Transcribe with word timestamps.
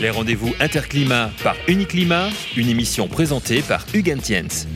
Les 0.00 0.10
rendez-vous 0.10 0.52
Interclimat 0.60 1.30
par 1.42 1.54
Uniclimat, 1.68 2.28
une 2.56 2.68
émission 2.68 3.06
présentée 3.06 3.60
par 3.66 3.86
Hugues 3.94 4.16
Tiens. 4.20 4.66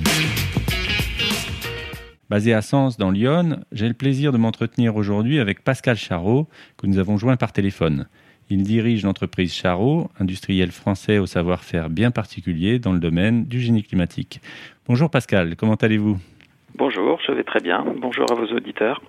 Basé 2.31 2.55
à 2.55 2.63
Sens, 2.63 2.97
dans 2.97 3.11
Lyon, 3.11 3.61
j'ai 3.73 3.89
le 3.89 3.95
plaisir 3.95 4.33
de 4.33 4.39
m'entretenir 4.39 4.97
aujourd'hui 4.97 5.41
avec 5.41 5.65
Pascal 5.65 5.97
Charot, 5.97 6.47
que 6.77 6.87
nous 6.87 6.99
avons 6.99 7.17
joint 7.17 7.37
par 7.37 7.53
téléphone. 7.53 8.07
Il 8.49 8.63
dirige 8.63 9.03
l'entreprise 9.03 9.53
Charot, 9.53 10.09
industriel 10.21 10.71
français 10.71 11.19
au 11.19 11.27
savoir-faire 11.27 11.91
bien 11.91 12.11
particulier 12.11 12.79
dans 12.79 12.93
le 12.93 13.01
domaine 13.01 13.45
du 13.45 13.61
génie 13.61 13.83
climatique. 13.83 14.41
Bonjour 14.87 15.11
Pascal, 15.11 15.57
comment 15.57 15.75
allez-vous? 15.75 16.19
Bonjour, 16.77 17.19
je 17.27 17.33
vais 17.33 17.45
très 17.45 17.61
bien. 17.61 17.85
Bonjour 18.01 18.27
à 18.31 18.35
vos 18.35 18.47
auditeurs. 18.55 19.03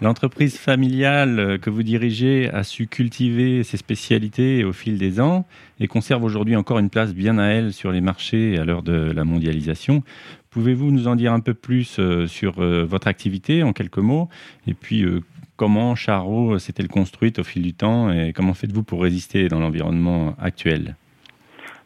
L'entreprise 0.00 0.56
familiale 0.56 1.58
que 1.60 1.70
vous 1.70 1.82
dirigez 1.82 2.48
a 2.50 2.62
su 2.62 2.86
cultiver 2.86 3.64
ses 3.64 3.76
spécialités 3.76 4.62
au 4.62 4.72
fil 4.72 4.96
des 4.96 5.20
ans 5.20 5.44
et 5.80 5.88
conserve 5.88 6.22
aujourd'hui 6.22 6.54
encore 6.54 6.78
une 6.78 6.88
place 6.88 7.12
bien 7.12 7.36
à 7.38 7.46
elle 7.48 7.72
sur 7.72 7.90
les 7.90 8.00
marchés 8.00 8.56
à 8.58 8.64
l'heure 8.64 8.84
de 8.84 9.10
la 9.10 9.24
mondialisation. 9.24 10.04
Pouvez-vous 10.50 10.92
nous 10.92 11.08
en 11.08 11.16
dire 11.16 11.32
un 11.32 11.40
peu 11.40 11.52
plus 11.52 11.98
euh, 11.98 12.28
sur 12.28 12.60
euh, 12.60 12.84
votre 12.84 13.08
activité 13.08 13.64
en 13.64 13.72
quelques 13.72 13.98
mots? 13.98 14.28
Et 14.68 14.74
puis 14.74 15.02
euh, 15.02 15.20
comment 15.56 15.96
Charo 15.96 16.60
s'est-elle 16.60 16.88
construite 16.88 17.40
au 17.40 17.44
fil 17.44 17.62
du 17.62 17.74
temps 17.74 18.12
et 18.12 18.32
comment 18.32 18.54
faites-vous 18.54 18.84
pour 18.84 19.02
résister 19.02 19.48
dans 19.48 19.58
l'environnement 19.58 20.36
actuel? 20.40 20.94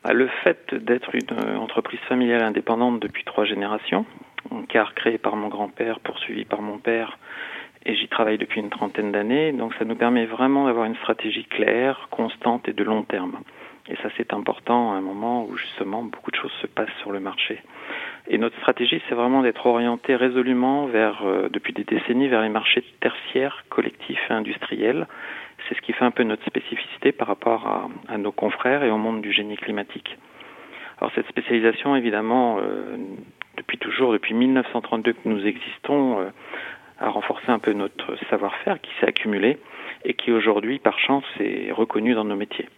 Bah, 0.04 0.12
Le 0.12 0.28
fait 0.44 0.74
d'être 0.74 1.14
une 1.14 1.56
entreprise 1.56 2.00
familiale 2.08 2.42
indépendante 2.42 3.00
depuis 3.00 3.24
trois 3.24 3.46
générations, 3.46 4.04
car 4.68 4.94
créée 4.94 5.18
par 5.18 5.34
mon 5.34 5.48
grand-père, 5.48 6.00
poursuivi 6.00 6.44
par 6.44 6.60
mon 6.60 6.76
père, 6.76 7.18
et 7.84 7.94
j'y 7.94 8.08
travaille 8.08 8.38
depuis 8.38 8.60
une 8.60 8.70
trentaine 8.70 9.12
d'années, 9.12 9.52
donc 9.52 9.74
ça 9.74 9.84
nous 9.84 9.96
permet 9.96 10.26
vraiment 10.26 10.66
d'avoir 10.66 10.86
une 10.86 10.96
stratégie 10.96 11.44
claire, 11.44 12.08
constante 12.10 12.68
et 12.68 12.72
de 12.72 12.84
long 12.84 13.02
terme. 13.02 13.38
Et 13.88 13.96
ça 13.96 14.08
c'est 14.16 14.32
important 14.32 14.92
à 14.92 14.96
un 14.96 15.00
moment 15.00 15.44
où 15.44 15.56
justement 15.56 16.02
beaucoup 16.02 16.30
de 16.30 16.36
choses 16.36 16.52
se 16.60 16.68
passent 16.68 16.96
sur 17.00 17.10
le 17.10 17.18
marché. 17.18 17.60
Et 18.28 18.38
notre 18.38 18.56
stratégie 18.58 19.02
c'est 19.08 19.14
vraiment 19.16 19.42
d'être 19.42 19.66
orienté 19.66 20.14
résolument 20.14 20.86
vers, 20.86 21.22
euh, 21.24 21.48
depuis 21.48 21.72
des 21.72 21.84
décennies, 21.84 22.28
vers 22.28 22.42
les 22.42 22.48
marchés 22.48 22.84
tertiaires, 23.00 23.64
collectifs 23.68 24.22
et 24.30 24.32
industriels. 24.32 25.08
C'est 25.68 25.76
ce 25.76 25.80
qui 25.80 25.92
fait 25.92 26.04
un 26.04 26.12
peu 26.12 26.22
notre 26.22 26.44
spécificité 26.46 27.12
par 27.12 27.28
rapport 27.28 27.90
à, 28.08 28.18
nos 28.18 28.32
confrères 28.32 28.84
et 28.84 28.90
au 28.90 28.98
monde 28.98 29.20
du 29.20 29.32
génie 29.32 29.56
climatique. 29.56 30.16
Alors 30.98 31.10
cette 31.14 31.28
spécialisation, 31.28 31.96
évidemment, 31.96 32.58
euh, 32.60 32.96
depuis 33.56 33.78
toujours, 33.78 34.12
depuis 34.12 34.34
1932 34.34 35.12
que 35.12 35.28
nous 35.28 35.44
existons, 35.44 36.20
euh, 36.20 36.30
a 37.02 37.08
renforcé 37.08 37.50
un 37.50 37.58
peu 37.58 37.72
notre 37.72 38.16
savoir-faire 38.30 38.80
qui 38.80 38.90
s'est 39.00 39.06
accumulé 39.06 39.58
et 40.04 40.14
qui 40.14 40.32
aujourd'hui, 40.32 40.78
par 40.78 40.98
chance, 40.98 41.24
est 41.40 41.72
reconnu 41.72 42.14
dans 42.14 42.24
nos 42.24 42.36
métiers. 42.36 42.68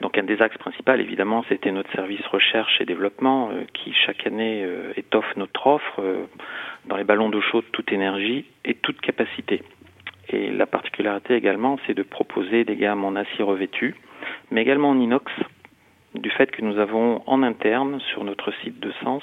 Donc 0.00 0.16
un 0.16 0.22
des 0.22 0.40
axes 0.40 0.56
principaux, 0.56 0.94
évidemment, 0.94 1.44
c'était 1.48 1.72
notre 1.72 1.92
service 1.92 2.26
recherche 2.26 2.80
et 2.80 2.86
développement 2.86 3.50
euh, 3.50 3.64
qui 3.74 3.92
chaque 3.92 4.26
année 4.26 4.62
euh, 4.64 4.94
étoffe 4.96 5.36
notre 5.36 5.66
offre 5.66 6.00
euh, 6.00 6.24
dans 6.86 6.96
les 6.96 7.04
ballons 7.04 7.28
d'eau 7.28 7.42
chaude 7.42 7.66
toute 7.72 7.92
énergie 7.92 8.46
et 8.64 8.74
toute 8.74 8.98
capacité. 9.02 9.62
Et 10.30 10.50
la 10.50 10.66
particularité 10.66 11.34
également, 11.34 11.78
c'est 11.86 11.92
de 11.92 12.02
proposer 12.02 12.64
des 12.64 12.76
gammes 12.76 13.04
en 13.04 13.14
acier 13.14 13.44
revêtu, 13.44 13.94
mais 14.50 14.62
également 14.62 14.90
en 14.90 14.98
inox, 14.98 15.30
du 16.14 16.30
fait 16.30 16.50
que 16.50 16.62
nous 16.62 16.78
avons 16.78 17.22
en 17.26 17.42
interne 17.42 18.00
sur 18.00 18.24
notre 18.24 18.52
site 18.62 18.80
de 18.80 18.92
Sens 19.04 19.22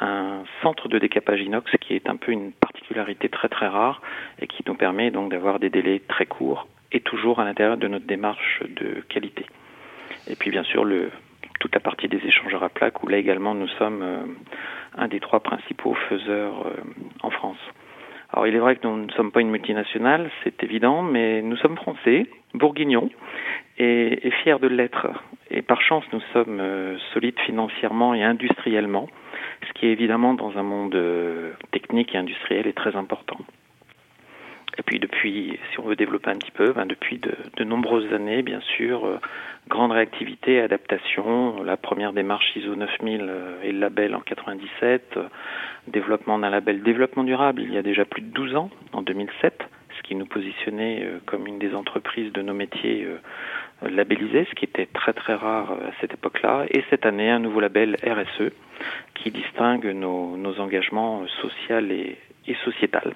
un 0.00 0.44
centre 0.62 0.88
de 0.88 0.98
décapage 0.98 1.40
inox 1.40 1.70
qui 1.80 1.94
est 1.94 2.08
un 2.08 2.16
peu 2.16 2.32
une 2.32 2.52
très 3.30 3.48
très 3.48 3.68
rare 3.68 4.00
et 4.40 4.46
qui 4.46 4.62
nous 4.66 4.74
permet 4.74 5.10
donc 5.10 5.30
d'avoir 5.30 5.58
des 5.58 5.70
délais 5.70 6.00
très 6.08 6.26
courts 6.26 6.66
et 6.92 7.00
toujours 7.00 7.40
à 7.40 7.44
l'intérieur 7.44 7.76
de 7.76 7.88
notre 7.88 8.06
démarche 8.06 8.62
de 8.68 9.02
qualité. 9.08 9.46
Et 10.28 10.36
puis 10.36 10.50
bien 10.50 10.64
sûr 10.64 10.84
le, 10.84 11.10
toute 11.60 11.74
la 11.74 11.80
partie 11.80 12.08
des 12.08 12.24
échangeurs 12.24 12.62
à 12.62 12.68
plaques 12.68 13.02
où 13.02 13.08
là 13.08 13.18
également 13.18 13.54
nous 13.54 13.68
sommes 13.68 14.02
euh, 14.02 14.24
un 14.96 15.08
des 15.08 15.20
trois 15.20 15.40
principaux 15.40 15.94
faiseurs 16.08 16.66
euh, 16.66 16.80
en 17.22 17.30
France. 17.30 17.58
Alors 18.32 18.46
il 18.46 18.54
est 18.54 18.58
vrai 18.58 18.76
que 18.76 18.86
nous 18.86 18.96
ne 18.96 19.12
sommes 19.12 19.30
pas 19.30 19.40
une 19.40 19.50
multinationale, 19.50 20.30
c'est 20.42 20.62
évident, 20.62 21.02
mais 21.02 21.40
nous 21.42 21.56
sommes 21.56 21.76
français, 21.76 22.26
bourguignons, 22.52 23.10
et 23.78 24.30
fiers 24.42 24.58
de 24.60 24.68
l'être. 24.68 25.06
Et 25.56 25.62
par 25.62 25.80
chance, 25.80 26.04
nous 26.12 26.20
sommes 26.32 26.58
euh, 26.60 26.98
solides 27.12 27.38
financièrement 27.46 28.12
et 28.12 28.24
industriellement 28.24 29.08
ce 29.68 29.72
qui 29.72 29.86
est 29.86 29.92
évidemment 29.92 30.34
dans 30.34 30.58
un 30.58 30.64
monde 30.64 30.96
euh, 30.96 31.52
technique 31.70 32.14
et 32.14 32.18
industriel 32.18 32.66
est 32.66 32.76
très 32.76 32.96
important. 32.96 33.38
Et 34.76 34.82
puis 34.82 34.98
depuis, 34.98 35.58
si 35.70 35.80
on 35.80 35.84
veut 35.84 35.96
développer 35.96 36.30
un 36.30 36.36
petit 36.36 36.50
peu, 36.50 36.72
ben 36.72 36.86
depuis 36.86 37.18
de, 37.18 37.64
nombreuses 37.64 38.12
années, 38.12 38.42
bien 38.42 38.60
sûr, 38.60 39.06
euh, 39.06 39.20
grande 39.68 39.92
réactivité, 39.92 40.60
adaptation, 40.60 41.62
la 41.62 41.76
première 41.76 42.12
démarche 42.12 42.56
ISO 42.56 42.74
9000 42.74 43.20
euh, 43.22 43.62
et 43.62 43.70
le 43.70 43.78
label 43.78 44.14
en 44.14 44.20
97, 44.20 45.16
euh, 45.16 45.28
développement 45.86 46.38
d'un 46.38 46.50
label 46.50 46.82
développement 46.82 47.24
durable 47.24 47.62
il 47.62 47.72
y 47.72 47.78
a 47.78 47.82
déjà 47.82 48.04
plus 48.04 48.22
de 48.22 48.32
12 48.32 48.56
ans, 48.56 48.70
en 48.92 49.02
2007, 49.02 49.62
ce 49.96 50.02
qui 50.02 50.16
nous 50.16 50.26
positionnait 50.26 51.08
comme 51.24 51.46
une 51.46 51.60
des 51.60 51.72
entreprises 51.74 52.32
de 52.32 52.42
nos 52.42 52.54
métiers 52.54 53.06
euh, 53.84 53.90
labellisées, 53.90 54.46
ce 54.50 54.54
qui 54.54 54.64
était 54.64 54.86
très 54.86 55.12
très 55.12 55.34
rare 55.34 55.72
euh, 55.72 55.88
à 55.88 55.92
cette 56.00 56.14
époque-là, 56.14 56.66
et 56.70 56.82
cette 56.90 57.06
année 57.06 57.30
un 57.30 57.38
nouveau 57.38 57.60
label 57.60 57.96
RSE 58.04 58.50
qui 59.14 59.30
distingue 59.30 59.86
nos, 59.86 60.58
engagements 60.58 61.26
sociaux 61.40 61.80
et, 61.90 62.16
et 62.46 62.54
sociétal. 62.64 63.14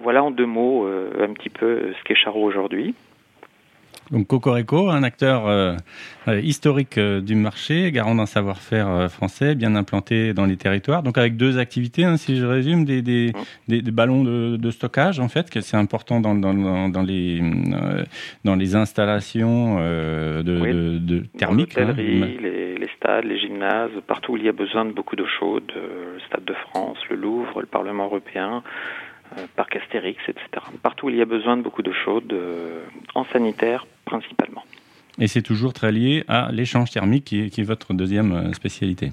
Voilà 0.00 0.22
en 0.22 0.30
deux 0.30 0.46
mots 0.46 0.86
euh, 0.86 1.10
un 1.20 1.32
petit 1.32 1.50
peu 1.50 1.92
ce 1.98 2.04
qu'est 2.04 2.14
Charo 2.14 2.42
aujourd'hui. 2.42 2.94
Donc 4.10 4.26
Cocorico, 4.26 4.88
un 4.88 5.02
acteur 5.02 5.46
euh, 5.46 5.76
historique 6.42 6.98
euh, 6.98 7.20
du 7.20 7.34
marché, 7.34 7.90
garant 7.92 8.14
d'un 8.14 8.26
savoir-faire 8.26 8.88
euh, 8.88 9.08
français, 9.08 9.54
bien 9.54 9.74
implanté 9.74 10.32
dans 10.32 10.46
les 10.46 10.56
territoires. 10.56 11.02
Donc 11.02 11.18
avec 11.18 11.36
deux 11.36 11.58
activités, 11.58 12.04
hein, 12.04 12.16
si 12.16 12.36
je 12.36 12.44
résume, 12.44 12.84
des, 12.84 13.02
des, 13.02 13.32
des, 13.68 13.82
des 13.82 13.90
ballons 13.90 14.24
de, 14.24 14.56
de, 14.56 14.70
stockage 14.70 15.20
en 15.20 15.28
fait, 15.28 15.50
que 15.50 15.60
c'est 15.60 15.76
important 15.76 16.20
dans, 16.20 16.34
dans, 16.34 16.88
dans, 16.88 17.02
les 17.02 17.40
dans 18.44 18.56
les 18.56 18.76
installations 18.76 19.78
de, 19.78 20.60
oui. 20.60 20.72
de, 20.72 20.98
de 20.98 21.26
thermiques. 21.38 21.76
Hein. 21.78 21.94
Les, 21.96 22.78
les, 22.78 22.88
stades, 22.96 23.24
les 23.24 23.38
gymnases, 23.38 23.90
partout 24.06 24.32
où 24.32 24.36
il 24.36 24.44
y 24.44 24.48
a 24.48 24.52
besoin 24.52 24.84
de 24.84 24.92
beaucoup 24.92 25.16
d'eau 25.16 25.26
chaude, 25.26 25.70
le 25.74 26.18
Stade 26.26 26.44
de 26.44 26.54
France, 26.54 26.98
le 27.10 27.16
Louvre, 27.16 27.60
le 27.60 27.66
Parlement 27.66 28.04
européen. 28.06 28.62
Euh, 29.36 29.46
parc 29.56 29.76
Astérix, 29.76 30.20
etc. 30.28 30.44
Partout 30.82 31.06
où 31.06 31.10
il 31.10 31.16
y 31.16 31.22
a 31.22 31.26
besoin 31.26 31.56
de 31.56 31.62
beaucoup 31.62 31.82
d'eau 31.82 31.92
chaude, 31.92 32.32
euh, 32.32 32.84
en 33.14 33.24
sanitaire 33.26 33.86
principalement. 34.04 34.64
Et 35.20 35.26
c'est 35.26 35.42
toujours 35.42 35.72
très 35.72 35.90
lié 35.90 36.24
à 36.28 36.50
l'échange 36.52 36.90
thermique 36.90 37.24
qui 37.24 37.42
est, 37.42 37.50
qui 37.50 37.62
est, 37.62 37.64
votre 37.64 37.92
deuxième 37.92 38.32
euh, 38.32 38.52
spécialité. 38.52 39.10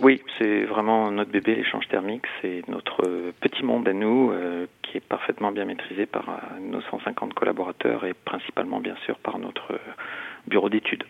Oui, 0.00 0.22
c'est 0.38 0.62
vraiment 0.64 1.10
notre 1.10 1.32
bébé, 1.32 1.56
l'échange 1.56 1.88
thermique. 1.88 2.22
C'est 2.40 2.62
notre 2.68 3.02
petit 3.40 3.64
monde 3.64 3.88
à 3.88 3.92
nous 3.92 4.30
euh, 4.30 4.66
qui 4.82 4.98
est 4.98 5.04
parfaitement 5.04 5.50
bien 5.50 5.64
maîtrisé 5.64 6.06
par 6.06 6.28
euh, 6.28 6.60
nos 6.60 6.80
150 6.82 7.34
collaborateurs 7.34 8.04
et 8.04 8.14
principalement, 8.14 8.78
bien 8.78 8.94
sûr, 9.04 9.16
par 9.18 9.38
notre 9.40 9.80
bureau 10.46 10.68
d'études. 10.68 11.02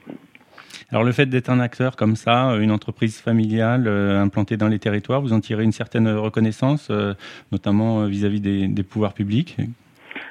Alors 0.90 1.04
le 1.04 1.12
fait 1.12 1.26
d'être 1.26 1.50
un 1.50 1.60
acteur 1.60 1.96
comme 1.96 2.16
ça, 2.16 2.56
une 2.58 2.70
entreprise 2.70 3.20
familiale 3.20 3.86
euh, 3.86 4.22
implantée 4.22 4.56
dans 4.56 4.68
les 4.68 4.78
territoires, 4.78 5.20
vous 5.20 5.34
en 5.34 5.40
tirez 5.40 5.62
une 5.62 5.72
certaine 5.72 6.08
reconnaissance, 6.08 6.88
euh, 6.90 7.12
notamment 7.52 8.06
vis-à-vis 8.06 8.40
-vis 8.40 8.72
des, 8.72 8.82
pouvoirs 8.82 9.12
publics? 9.12 9.56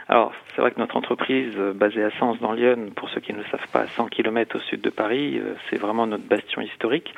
Alors, 0.10 0.32
c'est 0.56 0.62
vrai 0.62 0.72
que 0.72 0.80
notre 0.80 0.96
entreprise, 0.96 1.54
euh, 1.58 1.74
basée 1.74 2.04
à 2.04 2.12
Sens, 2.12 2.40
dans 2.40 2.54
Lyon, 2.54 2.92
pour 2.96 3.10
ceux 3.10 3.20
qui 3.20 3.34
ne 3.34 3.40
le 3.40 3.44
savent 3.52 3.68
pas, 3.74 3.82
à 3.82 3.88
100 3.88 4.08
km 4.08 4.56
au 4.56 4.60
sud 4.60 4.80
de 4.80 4.90
Paris, 4.90 5.38
euh, 5.38 5.54
c'est 5.70 5.76
vraiment 5.76 6.08
notre 6.08 6.24
bastion 6.24 6.62
historique. 6.62 7.14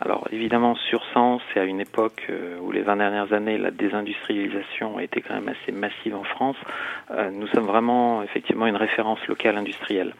Alors, 0.00 0.28
évidemment, 0.30 0.74
sur 0.74 1.02
Sens, 1.14 1.40
c'est 1.52 1.60
à 1.60 1.64
une 1.64 1.80
époque 1.80 2.26
euh, 2.28 2.58
où 2.60 2.72
les 2.72 2.82
20 2.82 2.96
dernières 2.96 3.32
années, 3.32 3.56
la 3.56 3.70
désindustrialisation 3.70 4.98
a 4.98 5.02
été 5.02 5.22
quand 5.22 5.34
même 5.34 5.48
assez 5.48 5.72
massive 5.72 6.14
en 6.14 6.24
France. 6.24 6.56
Nous 7.32 7.46
sommes 7.48 7.66
vraiment, 7.66 8.22
effectivement, 8.22 8.66
une 8.66 8.76
référence 8.76 9.24
locale 9.28 9.56
industrielle. 9.56 10.14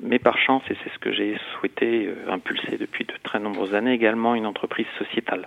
Mais 0.00 0.18
par 0.18 0.36
chance, 0.38 0.62
et 0.68 0.76
c'est 0.82 0.92
ce 0.92 0.98
que 0.98 1.12
j'ai 1.12 1.30
souhaité 1.64 2.10
impulser 2.28 2.76
depuis 2.76 3.04
de 3.04 3.14
très 3.22 3.38
nombreuses 3.38 3.74
années, 3.74 3.92
également 3.92 4.34
une 4.34 4.46
entreprise 4.46 4.86
sociétale 4.98 5.46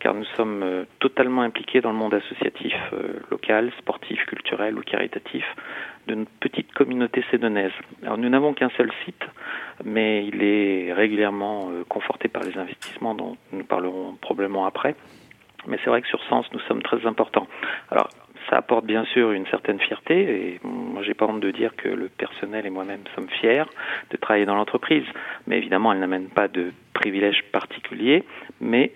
car 0.00 0.14
nous 0.14 0.24
sommes 0.36 0.62
euh, 0.62 0.84
totalement 1.00 1.42
impliqués 1.42 1.80
dans 1.80 1.90
le 1.90 1.96
monde 1.96 2.14
associatif 2.14 2.74
euh, 2.92 3.20
local, 3.30 3.72
sportif, 3.78 4.24
culturel 4.26 4.78
ou 4.78 4.82
caritatif 4.82 5.44
de 6.06 6.14
notre 6.14 6.30
petite 6.40 6.72
communauté 6.72 7.24
sédonaise. 7.30 7.72
Alors 8.02 8.18
nous 8.18 8.28
n'avons 8.28 8.54
qu'un 8.54 8.70
seul 8.76 8.90
site, 9.04 9.24
mais 9.84 10.26
il 10.26 10.42
est 10.42 10.92
régulièrement 10.92 11.70
euh, 11.70 11.84
conforté 11.88 12.28
par 12.28 12.42
les 12.42 12.56
investissements 12.56 13.14
dont 13.14 13.36
nous 13.52 13.64
parlerons 13.64 14.16
probablement 14.20 14.66
après. 14.66 14.94
Mais 15.66 15.78
c'est 15.82 15.90
vrai 15.90 16.00
que 16.00 16.08
sur 16.08 16.22
Sens, 16.24 16.46
nous 16.52 16.60
sommes 16.60 16.82
très 16.82 17.04
importants. 17.04 17.48
Alors, 17.90 18.08
ça 18.50 18.56
apporte 18.56 18.84
bien 18.86 19.04
sûr 19.06 19.32
une 19.32 19.46
certaine 19.46 19.78
fierté 19.78 20.20
et 20.20 20.60
moi 20.64 21.02
j'ai 21.02 21.14
pas 21.14 21.26
honte 21.26 21.40
de 21.40 21.50
dire 21.50 21.74
que 21.76 21.88
le 21.88 22.08
personnel 22.08 22.66
et 22.66 22.70
moi-même 22.70 23.02
sommes 23.14 23.28
fiers 23.28 23.64
de 24.10 24.16
travailler 24.16 24.46
dans 24.46 24.54
l'entreprise 24.54 25.04
mais 25.46 25.58
évidemment 25.58 25.92
elle 25.92 26.00
n'amène 26.00 26.28
pas 26.28 26.48
de 26.48 26.72
privilèges 26.94 27.44
particuliers 27.52 28.24
mais 28.60 28.92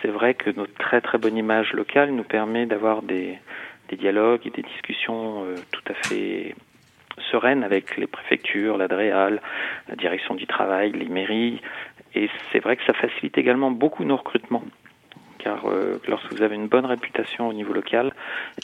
c'est 0.00 0.08
vrai 0.08 0.34
que 0.34 0.50
notre 0.50 0.74
très 0.74 1.00
très 1.00 1.18
bonne 1.18 1.36
image 1.36 1.72
locale 1.72 2.10
nous 2.10 2.24
permet 2.24 2.66
d'avoir 2.66 3.02
des, 3.02 3.38
dialogues 3.98 4.46
et 4.46 4.50
des 4.50 4.62
discussions 4.62 5.44
euh, 5.44 5.56
tout 5.70 5.82
à 5.90 5.94
fait 6.08 6.54
sereine 7.30 7.62
avec 7.62 7.98
les 7.98 8.06
préfectures, 8.06 8.78
l'ADREAL, 8.78 9.42
la 9.86 9.96
direction 9.96 10.34
du 10.34 10.46
travail, 10.46 10.92
les 10.92 11.08
mairies. 11.08 11.60
Et 12.14 12.30
c'est 12.50 12.60
vrai 12.60 12.76
que 12.76 12.84
ça 12.84 12.94
facilite 12.94 13.36
également 13.36 13.70
beaucoup 13.70 14.04
nos 14.04 14.16
recrutements. 14.16 14.64
Car 15.42 15.66
euh, 15.66 15.98
lorsque 16.08 16.32
vous 16.32 16.42
avez 16.42 16.54
une 16.54 16.68
bonne 16.68 16.86
réputation 16.86 17.48
au 17.48 17.52
niveau 17.52 17.72
local, 17.72 18.12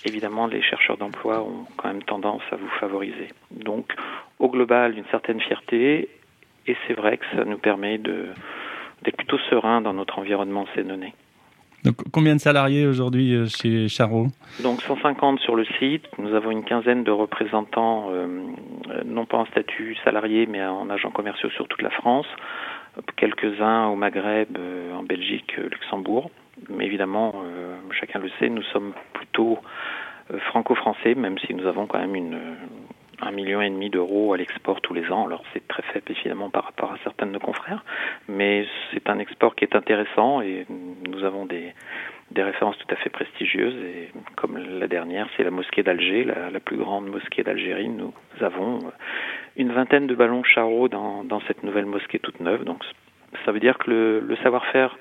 évidemment, 0.04 0.46
les 0.46 0.62
chercheurs 0.62 0.96
d'emploi 0.96 1.42
ont 1.42 1.66
quand 1.76 1.88
même 1.88 2.02
tendance 2.02 2.42
à 2.52 2.56
vous 2.56 2.68
favoriser. 2.80 3.28
Donc, 3.50 3.92
au 4.38 4.48
global, 4.48 4.96
une 4.96 5.06
certaine 5.10 5.40
fierté. 5.40 6.08
Et 6.66 6.76
c'est 6.86 6.94
vrai 6.94 7.16
que 7.16 7.24
ça 7.34 7.44
nous 7.44 7.58
permet 7.58 7.98
d'être 7.98 9.16
plutôt 9.16 9.38
serein 9.50 9.80
dans 9.80 9.94
notre 9.94 10.18
environnement 10.18 10.66
sénonais. 10.74 11.14
Donc, 11.84 11.96
combien 12.12 12.34
de 12.34 12.40
salariés 12.40 12.86
aujourd'hui 12.86 13.34
euh, 13.34 13.46
chez 13.46 13.88
Charot 13.88 14.26
Donc 14.62 14.82
150 14.82 15.38
sur 15.40 15.54
le 15.54 15.64
site. 15.78 16.04
Nous 16.18 16.34
avons 16.34 16.50
une 16.50 16.64
quinzaine 16.64 17.04
de 17.04 17.10
représentants, 17.12 18.08
euh, 18.10 18.26
non 19.04 19.26
pas 19.26 19.38
en 19.38 19.46
statut 19.46 19.96
salarié, 20.04 20.46
mais 20.46 20.64
en 20.64 20.90
agents 20.90 21.10
commerciaux 21.10 21.50
sur 21.50 21.68
toute 21.68 21.82
la 21.82 21.90
France. 21.90 22.26
Quelques-uns 23.16 23.86
au 23.86 23.94
Maghreb, 23.94 24.58
euh, 24.58 24.92
en 24.94 25.04
Belgique, 25.04 25.56
Luxembourg. 25.56 26.30
Mais 26.68 26.86
évidemment, 26.86 27.34
chacun 27.92 28.18
le 28.18 28.28
sait, 28.38 28.48
nous 28.48 28.62
sommes 28.62 28.92
plutôt 29.12 29.58
franco-français, 30.50 31.14
même 31.14 31.38
si 31.38 31.54
nous 31.54 31.66
avons 31.66 31.86
quand 31.86 31.98
même 31.98 32.14
une, 32.14 32.38
un 33.20 33.30
million 33.30 33.60
et 33.60 33.70
demi 33.70 33.90
d'euros 33.90 34.32
à 34.32 34.36
l'export 34.36 34.80
tous 34.80 34.94
les 34.94 35.10
ans. 35.10 35.26
Alors 35.26 35.42
c'est 35.52 35.66
très 35.66 35.82
faible 35.82 36.10
évidemment 36.10 36.50
par 36.50 36.64
rapport 36.64 36.92
à 36.92 36.98
certains 37.02 37.26
de 37.26 37.32
nos 37.32 37.40
confrères, 37.40 37.84
mais 38.28 38.66
c'est 38.92 39.08
un 39.08 39.18
export 39.18 39.54
qui 39.54 39.64
est 39.64 39.74
intéressant 39.74 40.40
et 40.40 40.66
nous 40.68 41.24
avons 41.24 41.46
des, 41.46 41.74
des 42.30 42.42
références 42.42 42.78
tout 42.78 42.92
à 42.94 42.96
fait 42.96 43.10
prestigieuses. 43.10 43.76
Et 43.76 44.10
comme 44.36 44.58
la 44.58 44.86
dernière, 44.86 45.28
c'est 45.36 45.44
la 45.44 45.50
mosquée 45.50 45.82
d'Alger, 45.82 46.24
la, 46.24 46.60
plus 46.60 46.76
grande 46.76 47.06
mosquée 47.06 47.42
d'Algérie. 47.42 47.88
Nous 47.88 48.12
avons 48.40 48.80
une 49.56 49.72
vingtaine 49.72 50.06
de 50.06 50.14
ballons 50.14 50.44
charreaux 50.44 50.88
dans, 50.88 51.24
dans 51.24 51.40
cette 51.40 51.62
nouvelle 51.62 51.86
mosquée 51.86 52.18
toute 52.18 52.40
neuve. 52.40 52.64
Donc 52.64 52.84
ça 53.44 53.52
veut 53.52 53.60
dire 53.60 53.78
que 53.78 53.90
le, 53.90 54.20
le 54.20 54.36
savoir-faire 54.36 54.96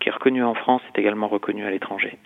qui 0.00 0.08
est 0.08 0.12
reconnu 0.12 0.42
en 0.42 0.54
France 0.54 0.82
est 0.94 1.00
également 1.00 1.28
reconnu 1.28 1.64
à 1.64 1.70
l'étranger. 1.70 2.18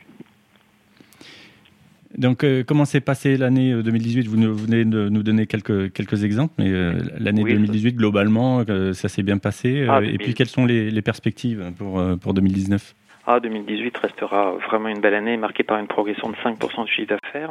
Donc, 2.17 2.44
euh, 2.44 2.64
comment 2.67 2.85
s'est 2.85 3.00
passée 3.00 3.37
l'année 3.37 3.75
2018 3.82 4.26
euh, 4.26 4.31
Vous 4.31 4.55
venez 4.55 4.85
de 4.85 5.08
nous 5.08 5.23
donner 5.23 5.47
quelques, 5.47 5.93
quelques 5.93 6.25
exemples, 6.25 6.55
mais 6.58 6.70
euh, 6.70 6.94
l'année 7.19 7.44
2018, 7.44 7.94
globalement, 7.94 8.64
ça 8.93 9.08
s'est 9.08 9.23
bien 9.23 9.38
passé. 9.38 9.87
Ah, 9.88 10.00
et 10.03 10.19
puis, 10.19 10.35
quelles 10.35 10.49
sont 10.49 10.64
les, 10.64 10.91
les 10.91 11.03
perspectives 11.03 11.73
pour, 11.79 12.03
pour 12.20 12.35
2019 12.35 12.94
ah, 13.29 13.41
2018 13.41 13.99
restera 13.99 14.53
vraiment 14.69 14.88
une 14.88 15.00
belle 15.00 15.14
année, 15.14 15.37
marquée 15.37 15.64
par 15.64 15.79
une 15.81 15.88
progression 15.88 16.31
de 16.31 16.37
5% 16.37 16.85
du 16.85 16.93
chiffre 16.93 17.08
d'affaires. 17.08 17.50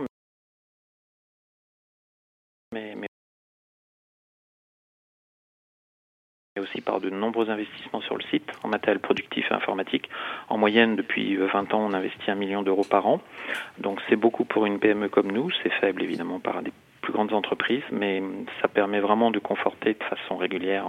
Aussi 6.65 6.81
par 6.81 6.99
de 6.99 7.09
nombreux 7.09 7.49
investissements 7.49 8.01
sur 8.01 8.17
le 8.17 8.23
site 8.23 8.51
en 8.63 8.67
matériel 8.67 8.99
productif 8.99 9.45
et 9.49 9.53
informatique. 9.53 10.09
En 10.49 10.57
moyenne, 10.57 10.95
depuis 10.95 11.35
20 11.35 11.73
ans, 11.73 11.85
on 11.89 11.93
investit 11.93 12.29
un 12.29 12.35
million 12.35 12.63
d'euros 12.63 12.85
par 12.89 13.07
an. 13.07 13.21
Donc 13.77 13.99
c'est 14.09 14.15
beaucoup 14.15 14.45
pour 14.45 14.65
une 14.65 14.79
PME 14.79 15.09
comme 15.09 15.31
nous. 15.31 15.49
C'est 15.63 15.71
faible 15.81 16.03
évidemment 16.03 16.39
par 16.39 16.61
des 16.61 16.71
plus 17.01 17.13
grandes 17.13 17.33
entreprises, 17.33 17.83
mais 17.91 18.21
ça 18.61 18.67
permet 18.67 18.99
vraiment 18.99 19.29
de 19.29 19.37
conforter 19.37 19.93
de 19.93 20.03
façon 20.03 20.37
régulière 20.37 20.85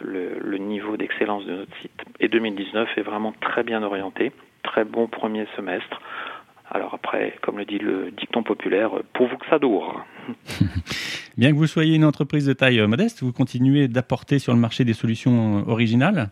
le, 0.00 0.38
le 0.40 0.58
niveau 0.58 0.96
d'excellence 0.96 1.44
de 1.44 1.52
notre 1.52 1.76
site. 1.82 2.02
Et 2.20 2.28
2019 2.28 2.88
est 2.96 3.02
vraiment 3.02 3.34
très 3.40 3.62
bien 3.62 3.82
orienté. 3.82 4.32
Très 4.62 4.84
bon 4.84 5.08
premier 5.08 5.46
semestre. 5.56 6.00
Alors 6.74 6.94
après, 6.94 7.34
comme 7.42 7.58
le 7.58 7.66
dit 7.66 7.78
le 7.78 8.10
dicton 8.12 8.42
populaire, 8.42 8.90
pour 9.12 9.28
vous 9.28 9.36
que 9.36 9.46
ça 9.50 9.58
dure. 9.58 10.04
Bien 11.36 11.50
que 11.50 11.56
vous 11.56 11.66
soyez 11.66 11.94
une 11.96 12.04
entreprise 12.04 12.46
de 12.46 12.54
taille 12.54 12.80
euh, 12.80 12.88
modeste, 12.88 13.22
vous 13.22 13.32
continuez 13.32 13.88
d'apporter 13.88 14.38
sur 14.38 14.54
le 14.54 14.58
marché 14.58 14.84
des 14.84 14.94
solutions 14.94 15.58
euh, 15.58 15.70
originales. 15.70 16.30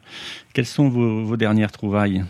Quelles 0.54 0.66
sont 0.66 0.88
vos, 0.88 1.24
vos 1.24 1.36
dernières 1.36 1.72
trouvailles? 1.72 2.24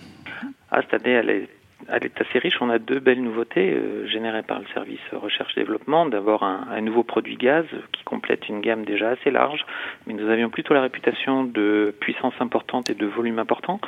Ah, 0.73 0.81
Cette 0.83 1.03
année, 1.03 1.15
elle 1.15 1.31
est 1.31 1.49
elle 1.93 2.05
est 2.05 2.21
assez 2.21 2.39
riche. 2.39 2.57
On 2.61 2.71
a 2.71 2.79
deux 2.79 3.01
belles 3.01 3.23
nouveautés 3.23 3.73
euh, 3.73 4.07
générées 4.07 4.43
par 4.43 4.61
le 4.61 4.67
service 4.73 5.01
recherche-développement. 5.13 6.07
D'abord, 6.07 6.43
un, 6.43 6.81
nouveau 6.81 7.03
produit 7.03 7.37
gaz 7.37 7.67
qui 7.93 8.05
complète 8.05 8.49
une 8.49 8.61
gamme 8.61 8.85
déjà 8.85 9.11
assez 9.11 9.31
large, 9.31 9.65
mais 10.07 10.15
nous 10.15 10.29
avions 10.29 10.51
plutôt 10.51 10.75
la 10.75 10.83
réputation 10.83 11.45
de 11.45 11.95
puissance 12.01 12.35
importante 12.41 12.91
et 12.91 12.95
de 12.95 13.07
volume 13.07 13.39
important. 13.39 13.81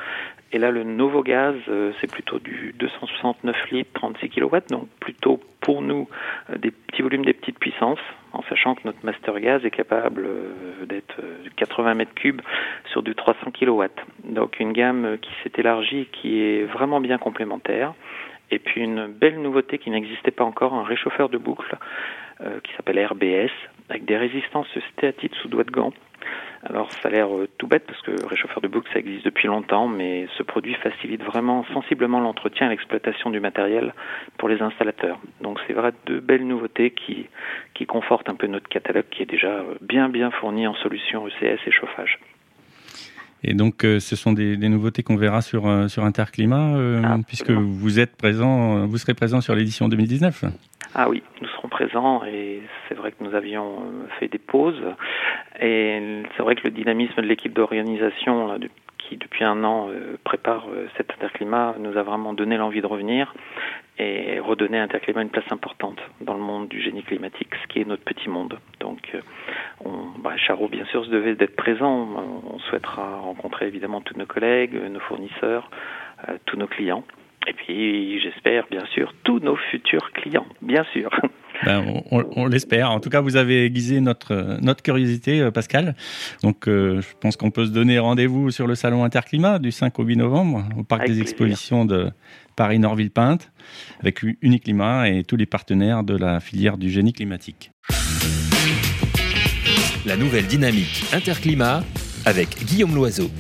Et 0.53 0.59
là, 0.59 0.71
le 0.71 0.85
Novo 0.85 1.23
Gaz, 1.23 1.55
euh, 1.69 1.93
c'est 2.01 2.11
plutôt 2.11 2.39
du 2.39 2.75
269 2.79 3.71
litres, 3.71 3.91
36 3.95 4.29
kW, 4.29 4.57
donc 4.69 4.89
plutôt 5.01 5.41
pour 5.61 5.81
nous 5.81 6.09
euh, 6.51 6.59
des 6.59 6.71
petits 6.71 7.03
volumes, 7.03 7.25
des 7.25 7.33
petites 7.33 7.59
puissances, 7.59 7.99
sachant 8.53 8.75
que 8.75 8.83
notre 8.85 8.99
Master 9.03 9.41
Gaz 9.41 9.65
est 9.65 9.71
capable 9.71 10.27
euh, 10.27 10.85
d'être 10.87 11.23
80 11.57 11.95
mètres 11.95 12.15
cubes 12.15 12.43
sur 12.91 13.03
du 13.03 13.15
300 13.15 13.51
kW. 13.53 13.85
Donc 14.25 14.61
une 14.61 14.73
gamme 14.73 15.17
qui 15.21 15.31
s'est 15.43 15.53
élargie, 15.57 16.09
qui 16.13 16.43
est 16.43 16.65
vraiment 16.65 17.01
bien 17.01 17.17
complémentaire. 17.17 17.95
Et 18.53 18.61
puis 18.61 18.83
une 18.83 19.09
belle 19.09 19.41
nouveauté 19.41 19.79
qui 19.79 19.91
n'existait 19.91 20.31
pas 20.31 20.45
encore, 20.45 20.75
un 20.75 20.85
réchauffeur 20.85 21.29
de 21.29 21.39
boucle 21.39 21.77
qui 22.65 22.73
s'appelle 22.75 22.99
RBS, 23.07 23.53
avec 23.89 24.05
des 24.05 24.17
résistances 24.17 24.67
stéatites 24.93 25.35
sous 25.37 25.49
doigt 25.49 25.63
de 25.63 25.71
gant 25.71 25.93
alors 26.65 26.91
ça 26.93 27.09
a 27.09 27.11
l'air 27.11 27.35
euh, 27.35 27.49
tout 27.59 27.67
bête 27.67 27.85
parce 27.87 28.01
que 28.03 28.25
réchauffeur 28.27 28.61
de 28.61 28.69
boucle 28.69 28.89
ça 28.93 29.01
existe 29.01 29.25
depuis 29.25 29.49
longtemps, 29.49 29.89
mais 29.89 30.29
ce 30.39 30.43
produit 30.43 30.75
facilite 30.75 31.23
vraiment 31.23 31.65
sensiblement 31.73 32.21
l'entretien 32.21 32.67
et 32.67 32.71
l'exploitation 32.71 33.31
du 33.31 33.41
matériel 33.41 33.95
pour 34.39 34.49
les 34.49 34.63
installateurs. 34.63 35.19
Donc 35.41 35.59
c'est 35.67 35.73
vrai 35.73 35.93
deux 36.07 36.21
belles 36.21 36.47
nouveautés 36.47 36.93
qui, 36.93 37.27
qui 37.75 37.87
confortent 37.87 38.29
un 38.29 38.37
peu 38.37 38.47
notre 38.47 38.69
catalogue 38.69 39.07
qui 39.11 39.23
est 39.23 39.31
déjà 39.31 39.49
euh, 39.49 39.75
bien 39.81 40.09
bien 40.09 40.31
fourni 40.31 40.67
en 40.67 40.75
solutions 40.75 41.27
ECS 41.27 41.59
et 41.67 41.73
chauffage. 41.73 42.19
Et 43.45 43.55
donc, 43.55 43.85
euh, 43.85 44.01
ce 44.01 44.17
sont 44.17 44.33
des, 44.33 44.57
des 44.57 44.69
nouveautés 44.69 45.03
qu'on 45.03 45.17
verra 45.17 45.43
sur, 45.43 45.91
sur 45.91 46.05
Interclimat, 46.05 47.01
ah, 47.05 47.19
puisque 47.27 47.51
vous 47.51 47.99
êtes 48.01 48.17
présent, 48.17 48.87
vous 48.87 48.99
serez 48.99 49.15
présent 49.15 49.41
sur 49.41 49.55
l'édition 49.55 49.89
2019. 49.89 50.45
Ah 50.95 51.09
oui, 51.09 51.23
nous 51.41 51.49
serons 51.49 51.69
présents 51.69 52.23
et 52.25 52.61
c'est 52.87 52.95
vrai 52.95 53.13
que 53.13 53.25
nous 53.25 53.35
avions 53.35 53.81
euh, 53.81 54.07
fait 54.21 54.29
des 54.29 54.39
pauses. 54.39 54.83
Et 55.59 56.23
c'est 56.37 56.43
vrai 56.43 56.55
que 56.55 56.65
le 56.65 56.71
dynamisme 56.71 57.17
de 57.17 57.27
l'équipe 57.27 57.55
d'organisation 57.55 58.59
qui 58.99 59.17
depuis 59.17 59.45
un 59.45 59.65
an 59.65 59.89
euh, 59.89 60.19
prépare 60.23 60.67
euh, 60.69 60.89
cet 60.97 61.11
interclimat 61.13 61.77
nous 61.79 61.97
a 61.97 62.03
vraiment 62.03 62.35
donné 62.35 62.59
l'envie 62.59 62.83
de 62.83 62.87
revenir 62.87 63.35
et 63.99 64.41
redonner 64.41 64.79
à 64.79 64.85
Interclimat 64.85 65.23
une 65.23 65.31
place 65.31 65.51
importante 65.51 65.99
dans 66.21 66.35
le 66.35 66.41
monde 66.41 66.69
du 66.69 66.81
génie 66.81 67.03
climatique, 67.03 67.51
ce 67.63 67.69
qui 67.69 67.81
est 67.81 67.85
notre 67.85 68.03
petit 68.05 68.29
monde. 68.29 68.59
Donc, 68.81 69.17
on, 69.85 70.19
bah, 70.19 70.37
Charo, 70.37 70.69
bien 70.69 70.85
sûr, 70.87 71.05
se 71.05 71.11
devait 71.11 71.35
d'être 71.35 71.57
présent. 71.57 72.09
On 72.51 72.59
souhaitera 72.61 73.19
rencontrer 73.19 73.67
évidemment 73.67 74.01
tous 74.01 74.17
nos 74.17 74.27
collègues, 74.27 74.75
nos 74.75 75.01
fournisseurs, 75.01 75.71
tous 76.47 76.57
nos 76.57 76.67
clients. 76.67 77.05
Et 77.47 77.53
puis, 77.53 78.21
j'espère, 78.21 78.67
bien 78.71 78.85
sûr, 78.87 79.13
tous 79.25 79.41
nos 79.41 79.57
futurs 79.57 80.13
clients, 80.13 80.47
bien 80.63 80.85
sûr. 80.93 81.11
Ben, 81.65 82.03
on, 82.11 82.47
l'espère. 82.47 82.91
En 82.91 83.01
tout 83.01 83.11
cas, 83.11 83.21
vous 83.21 83.37
avez 83.37 83.65
aiguisé 83.65 84.01
notre, 84.01 84.59
notre 84.61 84.83
curiosité, 84.83 85.41
euh, 85.41 85.51
Pascal. 85.51 85.95
Donc, 86.43 86.67
euh, 86.67 87.01
je 87.01 87.09
pense 87.21 87.37
qu'on 87.37 87.51
peut 87.51 87.67
se 87.67 87.71
donner 87.71 87.99
rendez-vous 87.99 88.51
sur 88.51 88.67
le 88.67 88.75
salon 88.75 89.05
Interclimat 89.05 89.59
du 89.59 89.71
5 89.71 89.99
au 89.99 90.05
8 90.05 90.17
novembre 90.17 90.65
au 90.77 90.83
parc 90.83 91.07
des 91.07 91.21
expositions 91.21 91.85
de 91.85 92.11
Paris-Nord-Ville-Pinte 92.57 93.51
avec 94.01 94.23
Uniclimat 94.43 95.09
et 95.09 95.25
tous 95.25 95.37
les 95.37 95.47
partenaires 95.47 96.03
de 96.03 96.17
la 96.17 96.41
filière 96.41 96.77
du 96.77 96.91
génie 96.91 97.13
climatique. 97.13 97.71
La 100.05 100.17
nouvelle 100.17 100.47
dynamique 100.47 101.05
Interclimat 101.13 101.85
avec 102.25 102.65
Guillaume 102.65 102.95
Loiseau. 102.95 103.31